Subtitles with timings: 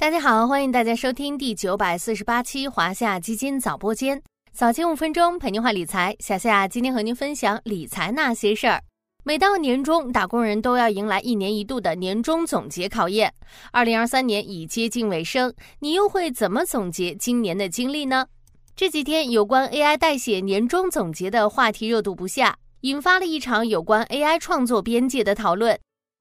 [0.00, 6.14] 大家好，欢迎大家收听第九百四十八期华夏基金早播间，早间五分钟陪您话理财。
[6.20, 8.80] 小夏今天和您分享理财那些事儿。
[9.24, 13.34] 每到年终，打工人都要迎来一年一度的年终总结考验。
[13.72, 18.24] 二零二三年已接近尾声，你又会怎么总结今年的经历呢？
[18.76, 25.76] 这几天有关 AI 代写年终总结的话题热度不下，引发了一场有关 AI 创作边界的讨论。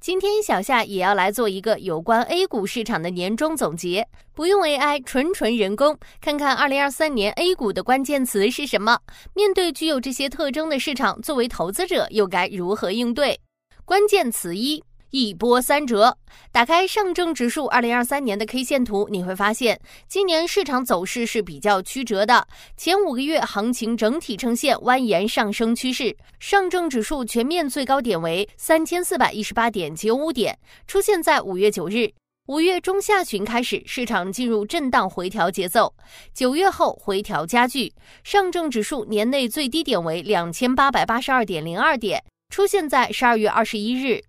[0.00, 8.98] 今天小夏也要来做一个有关 A 股市场的年终总结，不用 AI，纯纯人工，看看二零二三年 A 股的关键词是什么。
[9.34, 13.38] 面对具有这些特征的市场，作为投资者又该如何应对？
[13.84, 14.82] 关键词一。
[15.10, 16.16] 一波三折。
[16.52, 22.46] 打开上证指数二零二三年的 K 线图，你会发现今年市场走势是比较曲折的。
[22.76, 32.10] 前五个月行情整体呈现蜿蜒上升趋势，上证指数全面最高点为三千四百一十八点九五点，出现在五月九日。
[32.46, 35.94] 五月中下旬开始，市场进入震荡回调节奏。
[36.34, 37.92] 九月后回调加剧，
[38.24, 42.20] 上证指数年内最低点为两千八百八十二点零二点，
[42.52, 44.20] 出现在十二月二十一日。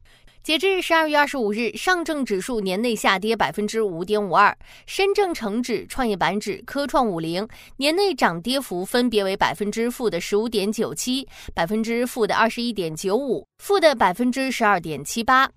[0.44, 7.48] 截至十二月二十五日，上证指数年内下跌百分之五点五二，深证成指、创业板指、科创五零
[7.78, 15.48] 年内涨跌幅分别为百分之负的十五点九七、百分之负的二十一点九五、负的百分之十二点七八。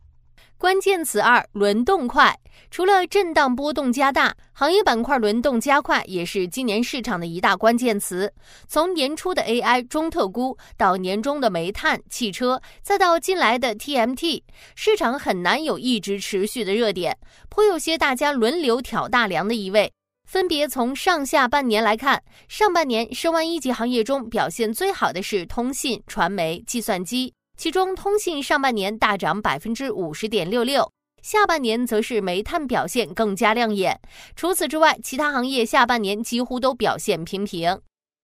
[0.56, 2.38] 关键词二：轮动快。
[2.70, 8.32] 除了震荡波动加大，行业板块轮动加快也是今年市场的一大关键词。
[8.66, 14.42] 从年初的 AI 中特估，到年终的煤炭、汽车，再到近来的 TMT，
[14.74, 17.16] 市场很难有一直持续的热点，
[17.48, 19.92] 颇有些大家轮流挑大梁的意味。
[20.26, 27.34] 分别从上下半年来看，上半年申万一级行业中表现最好的是通信、传媒、计算机。
[27.56, 30.90] 其中，通信上半年大涨百分之五十点六六，
[31.22, 34.00] 下半年则是煤炭表现更加亮眼。
[34.34, 37.80] 除此之外，其他行业下半年几乎都表现平平。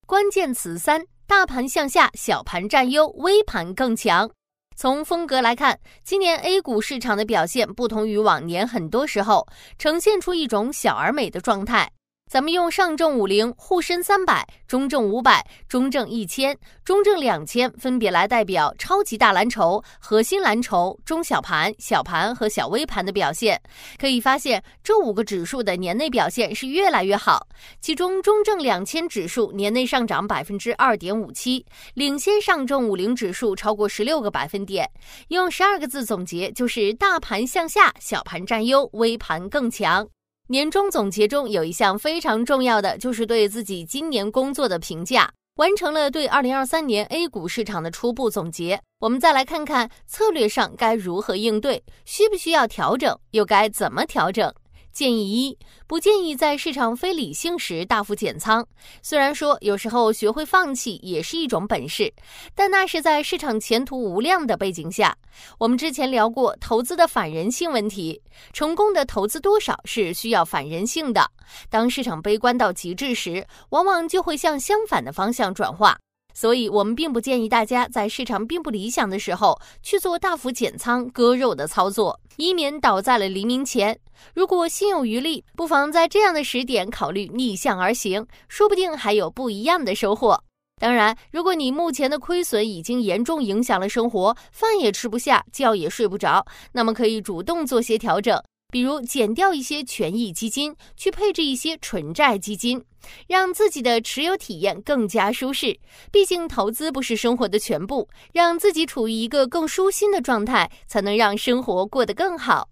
[0.07, 4.29] 关键词三：大盘向下，小盘占优，微盘更强。
[4.77, 9.47] 从风格来看，今年 A 股市场的表现不同于往年，很多时候
[9.79, 11.91] 呈现出一种小而美的状态。
[12.31, 23.61] 咱们用上证五零、沪深三百、中证五百、中证一千、中证两千分别来代表超级大蓝筹、核心蓝筹、中小盘、小盘和小微盘的表现。
[23.99, 27.45] 可以发现，这五个指数的年内表现是越来越好。
[27.81, 34.89] 其中，中证两千指数年内上涨百分之二点五七，领先上证五零指数超过十六个百分点。
[35.31, 40.07] 用十二个字总结，就是大盘向下，小盘占优，微盘更强。
[40.51, 45.33] 年终总结中有一项非常重要的，就是对自己今年工作的评价。
[45.59, 54.53] 完成了对二零二三年 A 股市场的初步总结，我们再来看看策略上该如何应对，需不需要调整，又该怎么调整。
[54.93, 58.67] 建议一：不建议在市场非理性时大幅减仓。
[59.03, 62.13] 虽然说有时候学会放弃也是一种本事，
[62.55, 65.17] 但那是在市场前途无量的背景下。
[65.59, 68.21] 我们之前聊过投资的反人性问题，
[68.53, 71.31] 成功的投资多少是需要反人性的。
[71.69, 75.97] 当市场悲观到极致时，往往就会向相反的方向转化。
[76.33, 83.99] 所以，我们并不建议大家在市场并不理想的时候去做大幅减仓割肉的操作，以免倒在了黎明前。
[84.35, 90.43] 如果心有余力，不妨在这样的时点考虑逆向而行，说不定还有不一样的收获。
[90.81, 98.43] 当然，如果你目前的亏损已经严重影响了生活，饭也吃不下，觉也睡不着，那么可以主动做些调整。
[98.71, 102.85] 比如减掉一些权益基金，去配置一些纯债基金，
[103.27, 105.79] 让自己的持有体验更加舒适。
[106.11, 112.69] 毕竟投资不是生活的全部，让自己处于一个更舒心的状态，才能让生活过得更好。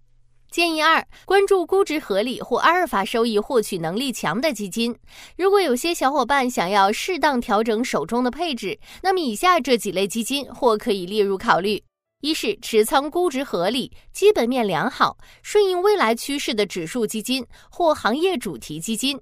[0.51, 4.95] 建议二：关注估值合理或阿尔法收益获取能力强的基金。
[5.37, 11.83] 如果有些小伙伴想要适当调整手中的配置，那么以下这几类基金或可以列入考虑。
[12.21, 19.17] 一是持仓估值合理、基本面良好、顺应未来趋势的指数基金或行业主题基金。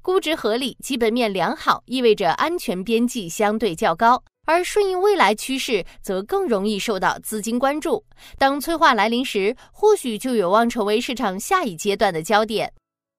[0.00, 8.02] 估值合理、基本面良好意味着安全边际相对较高，而顺应未来趋势则更容易受到资金关注。
[8.38, 12.72] 当催化来临时，或许就有望成为市场下一阶段的焦点。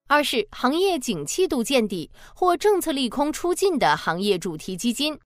[0.07, 5.19] 二是行业景气度见底或政策利空出尽的行业主题基金。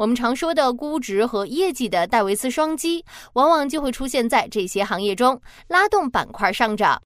[0.00, 3.04] 我们常说的估值和业绩的戴维斯双击，
[3.34, 5.38] 往往就会出现在这些行业中，
[5.68, 6.98] 拉动板块上涨。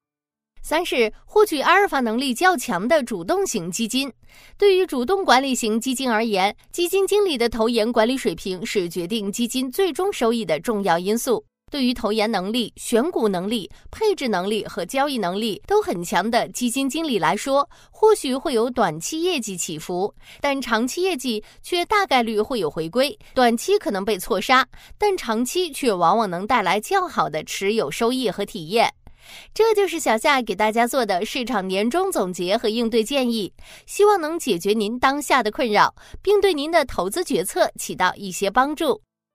[0.62, 4.12] 三是获取阿尔法能力较强的主动型基金。
[4.56, 11.44] 对于主动管理型基金而言，基金经理的投研管理水平是决定基金最终收益的重要因素。
[11.74, 23.18] 对于投研能力、选股能力、配置能力和交易能力都很强的基金经理来说，或许会有短期业绩起伏，但长期业绩却大概率会有回归。
[23.34, 24.64] 短期可能被错杀，
[24.96, 28.88] 但长期却往往能带来较好的持有收益和体验。
[29.52, 33.52] 这就是小夏给大家做的市场年终总结和应对建议，
[33.84, 35.92] 希望能解决您当下的困扰，
[36.22, 39.00] 并对您的投资决策起到一些帮助。